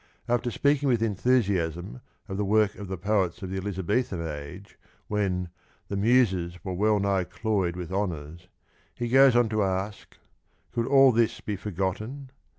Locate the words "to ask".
9.49-10.17